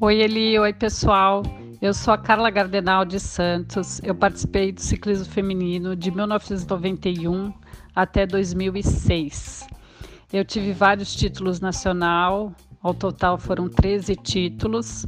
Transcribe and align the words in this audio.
Oi, 0.00 0.20
Eli. 0.20 0.56
Oi, 0.56 0.72
pessoal. 0.72 1.42
Eu 1.82 1.92
sou 1.92 2.14
a 2.14 2.18
Carla 2.18 2.50
Gardenal 2.50 3.04
de 3.04 3.18
Santos. 3.18 4.00
Eu 4.04 4.14
participei 4.14 4.70
do 4.70 4.80
ciclismo 4.80 5.24
feminino 5.24 5.96
de 5.96 6.12
1991 6.12 7.52
até 7.96 8.24
2006. 8.24 9.66
Eu 10.32 10.44
tive 10.44 10.72
vários 10.72 11.16
títulos 11.16 11.58
nacional, 11.58 12.54
ao 12.80 12.94
total 12.94 13.38
foram 13.38 13.68
13 13.68 14.14
títulos. 14.14 15.04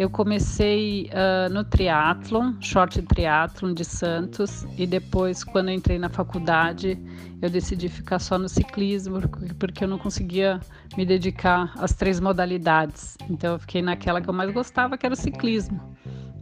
Eu 0.00 0.08
comecei 0.08 1.10
uh, 1.12 1.52
no 1.52 1.62
triatlon, 1.62 2.54
short 2.58 3.02
triatlon 3.02 3.74
de 3.74 3.84
Santos, 3.84 4.66
e 4.78 4.86
depois, 4.86 5.44
quando 5.44 5.70
entrei 5.70 5.98
na 5.98 6.08
faculdade, 6.08 6.98
eu 7.42 7.50
decidi 7.50 7.86
ficar 7.86 8.18
só 8.18 8.38
no 8.38 8.48
ciclismo, 8.48 9.20
porque 9.58 9.84
eu 9.84 9.88
não 9.88 9.98
conseguia 9.98 10.58
me 10.96 11.04
dedicar 11.04 11.74
às 11.76 11.92
três 11.92 12.18
modalidades. 12.18 13.18
Então, 13.28 13.52
eu 13.52 13.58
fiquei 13.58 13.82
naquela 13.82 14.22
que 14.22 14.30
eu 14.30 14.32
mais 14.32 14.50
gostava, 14.50 14.96
que 14.96 15.04
era 15.04 15.12
o 15.12 15.18
ciclismo. 15.18 15.78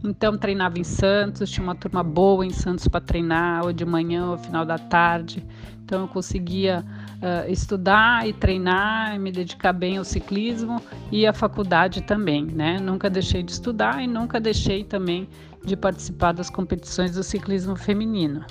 Então, 0.05 0.37
treinava 0.37 0.79
em 0.79 0.85
Santos, 0.85 1.51
tinha 1.51 1.61
uma 1.61 1.75
turma 1.75 2.01
boa 2.01 2.45
em 2.45 2.51
Santos 2.51 2.87
para 2.87 3.01
treinar, 3.01 3.65
ou 3.65 3.73
de 3.73 3.83
manhã 3.83 4.27
ou 4.27 4.37
final 4.37 4.65
da 4.65 4.77
tarde. 4.77 5.45
Então, 5.83 6.03
eu 6.03 6.07
conseguia 6.07 6.85
uh, 7.19 7.49
estudar 7.49 8.27
e 8.27 8.33
treinar, 8.33 9.15
e 9.15 9.19
me 9.19 9.31
dedicar 9.31 9.73
bem 9.73 9.97
ao 9.97 10.03
ciclismo 10.03 10.81
e 11.11 11.25
à 11.27 11.33
faculdade 11.33 12.01
também, 12.01 12.45
né? 12.45 12.79
Nunca 12.79 13.09
deixei 13.09 13.43
de 13.43 13.51
estudar 13.51 14.01
e 14.03 14.07
nunca 14.07 14.39
deixei 14.39 14.83
também 14.83 15.29
de 15.63 15.75
participar 15.75 16.33
das 16.33 16.49
competições 16.49 17.13
do 17.13 17.23
ciclismo 17.23 17.75
feminino. 17.75 18.45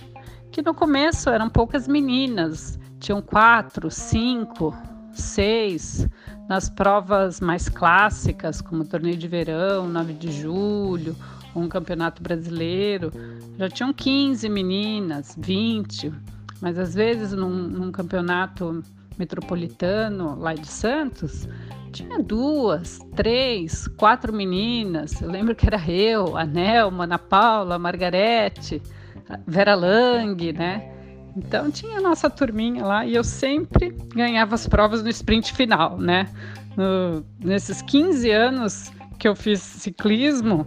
Que 0.50 0.62
no 0.62 0.74
começo 0.74 1.30
eram 1.30 1.48
poucas 1.48 1.88
meninas, 1.88 2.78
tinham 2.98 3.20
quatro, 3.20 3.90
cinco, 3.90 4.76
seis 5.12 6.08
nas 6.48 6.70
provas 6.70 7.40
mais 7.40 7.68
clássicas, 7.68 8.62
como 8.62 8.84
torneio 8.84 9.16
de 9.16 9.28
verão, 9.28 9.86
9 9.86 10.14
de 10.14 10.32
julho, 10.32 11.14
um 11.54 11.68
campeonato 11.68 12.22
brasileiro, 12.22 13.12
já 13.58 13.68
tinham 13.68 13.92
15 13.92 14.48
meninas, 14.48 15.34
20, 15.38 16.12
mas 16.60 16.78
às 16.78 16.94
vezes 16.94 17.32
num, 17.32 17.50
num 17.50 17.92
campeonato 17.92 18.82
metropolitano 19.18 20.38
lá 20.38 20.54
de 20.54 20.66
Santos, 20.66 21.48
tinha 21.92 22.22
duas, 22.22 23.00
três, 23.16 23.88
quatro 23.88 24.32
meninas. 24.32 25.20
Eu 25.20 25.30
lembro 25.30 25.54
que 25.54 25.66
era 25.66 25.82
eu, 25.90 26.36
a 26.36 26.44
Nelma, 26.44 27.04
Ana 27.04 27.18
Paula, 27.18 27.74
a 27.74 27.78
Margarete, 27.78 28.80
a 29.28 29.38
Vera 29.46 29.74
Lang, 29.74 30.52
né? 30.52 30.94
Então 31.36 31.70
tinha 31.70 31.98
a 31.98 32.00
nossa 32.00 32.28
turminha 32.28 32.84
lá 32.84 33.06
e 33.06 33.14
eu 33.14 33.24
sempre 33.24 33.90
ganhava 34.14 34.54
as 34.54 34.66
provas 34.66 35.02
no 35.02 35.08
sprint 35.08 35.52
final, 35.52 35.98
né? 35.98 36.28
No, 36.76 37.24
nesses 37.40 37.82
15 37.82 38.30
anos 38.30 38.92
que 39.18 39.26
eu 39.26 39.34
fiz 39.34 39.60
ciclismo, 39.60 40.66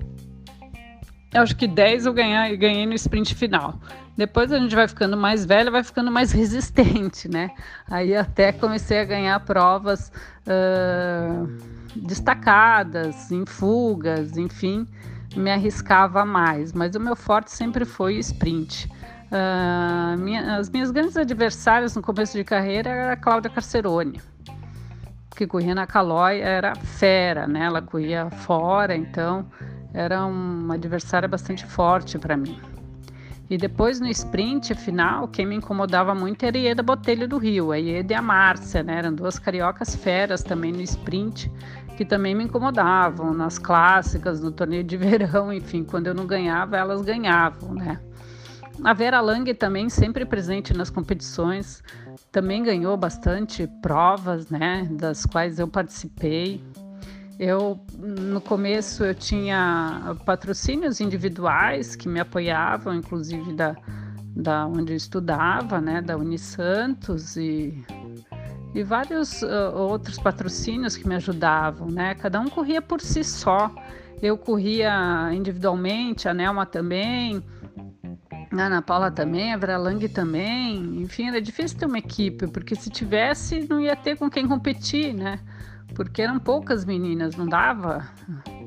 acho 1.33 1.55
que 1.55 1.67
10 1.67 2.05
eu 2.05 2.13
ganhei, 2.13 2.57
ganhei 2.57 2.85
no 2.85 2.93
sprint 2.93 3.33
final. 3.35 3.79
Depois 4.17 4.51
a 4.51 4.59
gente 4.59 4.75
vai 4.75 4.87
ficando 4.87 5.15
mais 5.15 5.45
velha, 5.45 5.71
vai 5.71 5.83
ficando 5.83 6.11
mais 6.11 6.31
resistente, 6.33 7.29
né? 7.29 7.51
Aí 7.89 8.15
até 8.15 8.51
comecei 8.51 8.99
a 8.99 9.05
ganhar 9.05 9.39
provas 9.41 10.11
uh, 10.45 11.47
destacadas, 11.95 13.31
em 13.31 13.45
fugas, 13.45 14.37
enfim, 14.37 14.85
me 15.35 15.49
arriscava 15.49 16.25
mais. 16.25 16.73
Mas 16.73 16.95
o 16.95 16.99
meu 16.99 17.15
forte 17.15 17.51
sempre 17.51 17.85
foi 17.85 18.17
o 18.17 18.19
sprint. 18.19 18.89
Uh, 19.31 20.17
minha, 20.19 20.57
as 20.57 20.69
minhas 20.69 20.91
grandes 20.91 21.15
adversárias 21.15 21.95
no 21.95 22.01
começo 22.01 22.37
de 22.37 22.43
carreira 22.43 22.89
era 22.89 23.13
a 23.13 23.17
Cláudia 23.17 23.49
Carcerone, 23.49 24.19
que 25.37 25.47
corria 25.47 25.73
na 25.73 25.87
Calói, 25.87 26.41
era 26.41 26.75
fera, 26.75 27.47
né? 27.47 27.63
Ela 27.63 27.81
corria 27.81 28.29
fora, 28.29 28.93
então 28.93 29.47
era 29.93 30.25
uma 30.25 30.75
adversária 30.75 31.27
bastante 31.27 31.65
forte 31.65 32.17
para 32.17 32.37
mim. 32.37 32.59
E 33.49 33.57
depois 33.57 33.99
no 33.99 34.07
sprint 34.07 34.73
final, 34.75 35.27
quem 35.27 35.45
me 35.45 35.55
incomodava 35.55 36.15
muito 36.15 36.45
era 36.45 36.57
a 36.57 36.61
Ieda 36.61 36.81
Botelho 36.81 37.27
do 37.27 37.37
Rio, 37.37 37.73
a 37.73 37.75
Ieda 37.75 38.13
e 38.13 38.15
a 38.15 38.21
Márcia, 38.21 38.81
né? 38.81 38.99
Eram 38.99 39.13
duas 39.13 39.37
cariocas 39.37 39.93
feras 39.93 40.41
também 40.41 40.71
no 40.71 40.81
sprint, 40.81 41.51
que 41.97 42.05
também 42.05 42.33
me 42.33 42.45
incomodavam 42.45 43.33
nas 43.33 43.59
clássicas, 43.59 44.39
no 44.39 44.53
torneio 44.53 44.85
de 44.85 44.95
verão, 44.97 45.51
enfim, 45.51 45.83
quando 45.83 46.07
eu 46.07 46.13
não 46.13 46.25
ganhava, 46.25 46.77
elas 46.77 47.01
ganhavam, 47.01 47.73
né? 47.73 47.99
A 48.83 48.93
Vera 48.93 49.19
Lang 49.19 49.53
também 49.53 49.89
sempre 49.89 50.25
presente 50.25 50.73
nas 50.73 50.89
competições, 50.89 51.83
também 52.31 52.63
ganhou 52.63 52.95
bastante 52.95 53.67
provas, 53.81 54.49
né, 54.49 54.87
das 54.91 55.25
quais 55.25 55.59
eu 55.59 55.67
participei. 55.67 56.63
Eu 57.39 57.79
no 57.97 58.39
começo 58.39 59.03
eu 59.03 59.15
tinha 59.15 60.15
patrocínios 60.25 61.01
individuais 61.01 61.95
que 61.95 62.07
me 62.07 62.19
apoiavam, 62.19 62.93
inclusive 62.93 63.53
da, 63.53 63.75
da 64.35 64.67
onde 64.67 64.93
eu 64.93 64.97
estudava, 64.97 65.81
né, 65.81 66.01
da 66.01 66.17
Unisantos 66.17 67.35
e 67.35 67.83
e 68.73 68.83
vários 68.83 69.41
uh, 69.41 69.75
outros 69.75 70.17
patrocínios 70.17 70.95
que 70.95 71.07
me 71.07 71.15
ajudavam, 71.15 71.89
né? 71.89 72.15
Cada 72.15 72.39
um 72.39 72.47
corria 72.47 72.81
por 72.81 73.01
si 73.01 73.23
só. 73.23 73.73
Eu 74.21 74.37
corria 74.37 75.29
individualmente, 75.33 76.29
a 76.29 76.33
Nelma 76.33 76.65
também, 76.65 77.43
a 78.51 78.61
Ana 78.61 78.81
Paula 78.81 79.11
também, 79.11 79.53
a 79.53 79.57
Vera 79.57 79.77
Lang 79.77 80.07
também. 80.09 81.01
Enfim, 81.01 81.27
era 81.27 81.41
difícil 81.41 81.77
ter 81.79 81.85
uma 81.85 81.97
equipe, 81.97 82.47
porque 82.47 82.75
se 82.75 82.89
tivesse, 82.89 83.67
não 83.67 83.81
ia 83.81 83.95
ter 83.95 84.15
com 84.15 84.29
quem 84.29 84.47
competir, 84.47 85.13
né? 85.13 85.39
Porque 86.03 86.21
eram 86.21 86.39
poucas 86.39 86.85
meninas, 86.85 87.35
não 87.35 87.47
dava 87.47 88.07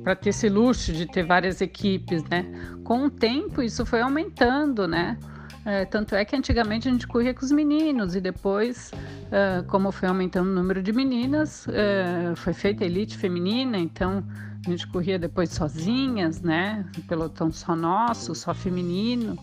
para 0.02 0.14
ter 0.14 0.30
esse 0.30 0.48
luxo 0.48 0.92
de 0.92 1.06
ter 1.06 1.24
várias 1.24 1.60
equipes, 1.60 2.22
né? 2.24 2.44
Com 2.84 3.06
o 3.06 3.10
tempo 3.10 3.62
isso 3.62 3.84
foi 3.86 4.00
aumentando, 4.00 4.86
né? 4.86 5.18
É, 5.64 5.86
tanto 5.86 6.14
é 6.14 6.24
que 6.26 6.36
antigamente 6.36 6.88
a 6.88 6.92
gente 6.92 7.06
corria 7.06 7.32
com 7.32 7.42
os 7.42 7.50
meninos 7.50 8.14
e 8.14 8.20
depois, 8.20 8.92
é, 9.32 9.62
como 9.66 9.90
foi 9.90 10.08
aumentando 10.08 10.50
o 10.50 10.54
número 10.54 10.82
de 10.82 10.92
meninas, 10.92 11.66
é, 11.68 12.34
foi 12.36 12.52
feita 12.52 12.84
a 12.84 12.86
elite 12.86 13.16
feminina, 13.16 13.78
então 13.78 14.22
a 14.66 14.70
gente 14.70 14.86
corria 14.86 15.18
depois 15.18 15.50
sozinhas, 15.50 16.42
né? 16.42 16.84
Pelotão 17.08 17.50
só 17.50 17.74
nosso, 17.74 18.34
só 18.34 18.52
feminino. 18.52 19.38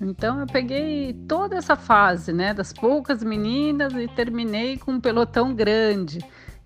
Então 0.00 0.40
eu 0.40 0.46
peguei 0.46 1.14
toda 1.26 1.56
essa 1.56 1.76
fase, 1.76 2.32
né? 2.32 2.52
Das 2.52 2.72
poucas 2.72 3.22
meninas 3.22 3.92
e 3.94 4.08
terminei 4.08 4.78
com 4.78 4.92
um 4.92 5.00
pelotão 5.00 5.54
grande. 5.54 6.18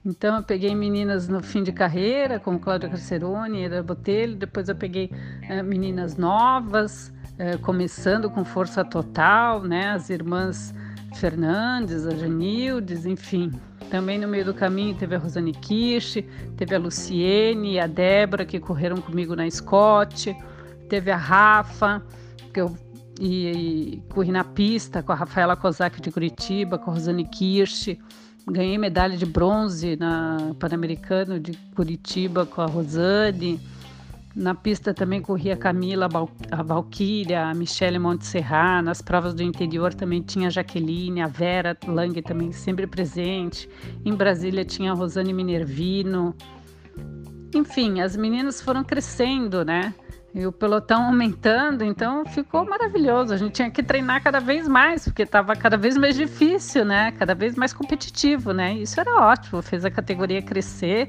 Então 0.04 0.36
eu 0.36 0.42
peguei 0.42 0.74
meninas 0.74 1.28
no 1.28 1.42
fim 1.42 1.62
de 1.62 1.72
carreira, 1.72 2.40
como 2.40 2.58
Cláudia 2.58 2.88
Carcerone, 2.88 3.64
Eda 3.64 3.82
Botelho, 3.82 4.34
depois 4.34 4.68
eu 4.68 4.74
peguei 4.74 5.10
é, 5.42 5.62
meninas 5.62 6.16
novas, 6.16 7.12
é, 7.38 7.58
começando 7.58 8.30
com 8.30 8.44
força 8.44 8.82
total, 8.82 9.62
né? 9.62 9.90
As 9.90 10.08
irmãs 10.08 10.74
Fernandes, 11.16 12.06
a 12.06 12.14
Janildes, 12.14 13.04
enfim. 13.04 13.50
Também 13.90 14.18
no 14.18 14.28
meio 14.28 14.44
do 14.44 14.54
caminho 14.54 14.94
teve 14.94 15.16
a 15.16 15.18
Rosane 15.18 15.52
Kirsch, 15.52 16.24
teve 16.56 16.74
a 16.74 16.78
Luciene 16.78 17.72
e 17.72 17.80
a 17.80 17.86
Débora 17.86 18.46
que 18.46 18.60
correram 18.60 18.98
comigo 18.98 19.34
na 19.34 19.50
Scott, 19.50 20.34
teve 20.88 21.10
a 21.10 21.16
Rafa, 21.16 22.02
que 22.54 22.60
eu 22.60 22.74
e, 23.20 23.50
e 23.50 24.02
corri 24.08 24.32
na 24.32 24.44
pista 24.44 25.02
com 25.02 25.12
a 25.12 25.14
Rafaela 25.14 25.56
Kozak 25.56 26.00
de 26.00 26.10
Curitiba, 26.10 26.78
com 26.78 26.90
a 26.90 26.94
Rosane 26.94 27.24
Kirsch. 27.26 27.98
Ganhei 28.50 28.76
medalha 28.76 29.16
de 29.16 29.26
bronze 29.26 29.96
na 29.96 30.54
Pan-Americano 30.58 31.38
de 31.38 31.52
Curitiba 31.74 32.44
com 32.44 32.60
a 32.60 32.66
Rosane. 32.66 33.60
Na 34.34 34.54
pista 34.54 34.92
também 34.92 35.20
corria 35.20 35.54
a 35.54 35.56
Camila, 35.56 36.08
a 36.50 36.62
Valquíria, 36.62 37.46
a 37.46 37.54
Michele 37.54 37.98
Montserrat. 37.98 38.82
Nas 38.82 39.00
provas 39.00 39.34
do 39.34 39.42
interior 39.42 39.94
também 39.94 40.20
tinha 40.20 40.48
a 40.48 40.50
Jaqueline, 40.50 41.22
a 41.22 41.28
Vera 41.28 41.76
Lang 41.86 42.20
também 42.22 42.50
sempre 42.50 42.86
presente. 42.86 43.68
Em 44.04 44.14
Brasília 44.14 44.64
tinha 44.64 44.90
a 44.90 44.94
Rosane 44.94 45.32
Minervino. 45.32 46.34
Enfim, 47.54 48.00
as 48.00 48.16
meninas 48.16 48.60
foram 48.60 48.84
crescendo, 48.84 49.64
né? 49.64 49.94
e 50.34 50.46
o 50.46 50.52
pelotão 50.52 51.06
aumentando, 51.06 51.84
então 51.84 52.24
ficou 52.24 52.64
maravilhoso. 52.64 53.34
A 53.34 53.36
gente 53.36 53.54
tinha 53.54 53.70
que 53.70 53.82
treinar 53.82 54.22
cada 54.22 54.38
vez 54.38 54.68
mais, 54.68 55.04
porque 55.04 55.22
estava 55.22 55.56
cada 55.56 55.76
vez 55.76 55.96
mais 55.96 56.14
difícil, 56.14 56.84
né? 56.84 57.12
Cada 57.12 57.34
vez 57.34 57.56
mais 57.56 57.72
competitivo, 57.72 58.52
né? 58.52 58.74
Isso 58.74 59.00
era 59.00 59.16
ótimo, 59.16 59.60
fez 59.60 59.84
a 59.84 59.90
categoria 59.90 60.40
crescer 60.40 61.08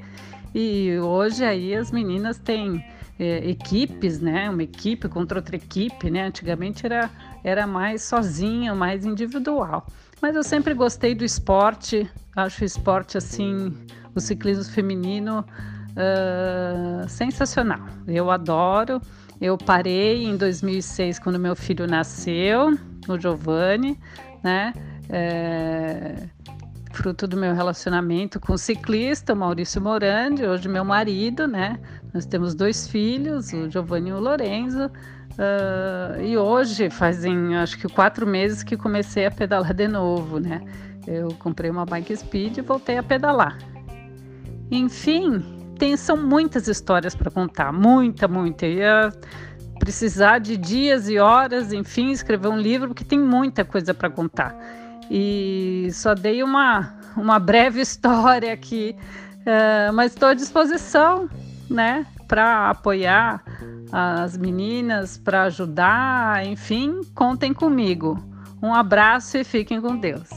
e 0.54 0.98
hoje 0.98 1.44
aí 1.44 1.74
as 1.74 1.90
meninas 1.90 2.38
têm 2.38 2.84
é, 3.18 3.48
equipes, 3.48 4.20
né? 4.20 4.50
Uma 4.50 4.64
equipe 4.64 5.08
contra 5.08 5.38
outra 5.38 5.54
equipe, 5.54 6.10
né? 6.10 6.26
Antigamente 6.26 6.84
era, 6.84 7.08
era 7.44 7.66
mais 7.66 8.02
sozinho, 8.02 8.74
mais 8.74 9.04
individual. 9.04 9.86
Mas 10.20 10.34
eu 10.34 10.42
sempre 10.42 10.74
gostei 10.74 11.14
do 11.14 11.24
esporte, 11.24 12.10
acho 12.34 12.62
o 12.62 12.64
esporte 12.64 13.16
assim, 13.18 13.72
o 14.14 14.20
ciclismo 14.20 14.64
feminino 14.64 15.44
uh, 15.92 17.08
sensacional. 17.08 17.80
Eu 18.06 18.30
adoro. 18.30 19.00
Eu 19.40 19.58
parei 19.58 20.24
em 20.24 20.36
2006 20.36 21.18
quando 21.18 21.38
meu 21.38 21.56
filho 21.56 21.86
nasceu, 21.86 22.78
o 23.08 23.18
Giovanni, 23.18 23.98
né? 24.42 24.72
É, 25.10 26.28
fruto 26.92 27.26
do 27.26 27.36
meu 27.36 27.52
relacionamento 27.54 28.38
com 28.38 28.52
o 28.52 28.58
ciclista, 28.58 29.34
Maurício 29.34 29.80
Morandi, 29.80 30.46
hoje 30.46 30.68
meu 30.68 30.84
marido, 30.84 31.48
né? 31.48 31.80
Nós 32.14 32.24
temos 32.24 32.54
dois 32.54 32.86
filhos, 32.86 33.52
o 33.52 33.68
Giovanni 33.68 34.10
e 34.10 34.12
o 34.12 34.20
Lorenzo. 34.20 34.86
Uh, 35.32 36.20
e 36.20 36.36
hoje 36.36 36.90
fazem 36.90 37.56
acho 37.56 37.78
que 37.78 37.88
quatro 37.88 38.26
meses 38.26 38.62
que 38.62 38.76
comecei 38.76 39.24
a 39.24 39.30
pedalar 39.30 39.72
de 39.72 39.88
novo, 39.88 40.38
né? 40.38 40.62
Eu 41.06 41.28
comprei 41.38 41.70
uma 41.70 41.84
bike 41.84 42.16
speed 42.16 42.58
e 42.58 42.60
voltei 42.60 42.98
a 42.98 43.02
pedalar. 43.02 43.58
Enfim, 44.70 45.61
tem, 45.78 45.96
são 45.96 46.16
muitas 46.16 46.68
histórias 46.68 47.14
para 47.14 47.30
contar, 47.30 47.72
muita, 47.72 48.28
muita. 48.28 48.66
Ia 48.66 49.12
precisar 49.78 50.38
de 50.38 50.56
dias 50.56 51.08
e 51.08 51.18
horas, 51.18 51.72
enfim, 51.72 52.10
escrever 52.10 52.48
um 52.48 52.56
livro, 52.56 52.88
porque 52.88 53.04
tem 53.04 53.18
muita 53.18 53.64
coisa 53.64 53.92
para 53.92 54.08
contar. 54.08 54.56
E 55.10 55.88
só 55.92 56.14
dei 56.14 56.42
uma, 56.42 56.94
uma 57.16 57.38
breve 57.38 57.80
história 57.82 58.52
aqui, 58.52 58.96
uh, 59.40 59.92
mas 59.92 60.12
estou 60.12 60.28
à 60.28 60.34
disposição, 60.34 61.28
né, 61.68 62.06
para 62.28 62.70
apoiar 62.70 63.42
as 63.92 64.38
meninas, 64.38 65.18
para 65.18 65.42
ajudar, 65.42 66.46
enfim, 66.46 67.02
contem 67.14 67.52
comigo. 67.52 68.18
Um 68.62 68.72
abraço 68.72 69.36
e 69.36 69.44
fiquem 69.44 69.80
com 69.80 69.96
Deus. 69.96 70.30